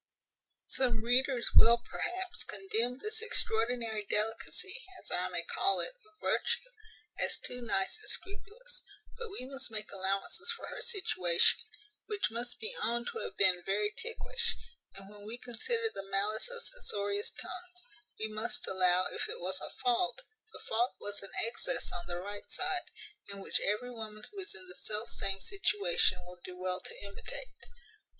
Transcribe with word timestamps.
Some 0.65 1.03
readers 1.03 1.51
will, 1.55 1.77
perhaps, 1.91 2.43
condemn 2.43 2.97
this 2.97 3.21
extraordinary 3.21 4.03
delicacy, 4.09 4.83
as 4.99 5.11
I 5.11 5.27
may 5.29 5.43
call 5.43 5.79
it, 5.79 5.93
of 5.93 6.19
virtue, 6.19 6.71
as 7.19 7.37
too 7.37 7.61
nice 7.61 7.99
and 7.99 8.09
scrupulous; 8.09 8.81
but 9.15 9.29
we 9.29 9.45
must 9.45 9.69
make 9.69 9.91
allowances 9.91 10.51
for 10.57 10.65
her 10.65 10.81
situation, 10.81 11.59
which 12.07 12.31
must 12.31 12.59
be 12.59 12.75
owned 12.81 13.09
to 13.13 13.19
have 13.19 13.37
been 13.37 13.61
very 13.63 13.91
ticklish; 13.95 14.55
and, 14.95 15.07
when 15.07 15.23
we 15.27 15.37
consider 15.37 15.91
the 15.93 16.09
malice 16.09 16.49
of 16.49 16.63
censorious 16.63 17.29
tongues, 17.29 17.85
we 18.19 18.27
must 18.27 18.65
allow, 18.65 19.05
if 19.11 19.29
it 19.29 19.39
was 19.39 19.61
a 19.61 19.69
fault, 19.69 20.23
the 20.51 20.57
fault 20.67 20.95
was 20.99 21.21
an 21.21 21.29
excess 21.43 21.91
on 21.91 22.07
the 22.07 22.17
right 22.17 22.49
side, 22.49 22.89
and 23.29 23.39
which 23.43 23.59
every 23.59 23.91
woman 23.91 24.23
who 24.31 24.39
is 24.39 24.55
in 24.55 24.67
the 24.67 24.73
self 24.73 25.11
same 25.11 25.39
situation 25.39 26.17
will 26.25 26.39
do 26.43 26.57
well 26.57 26.79
to 26.81 26.95
imitate. 27.03 27.53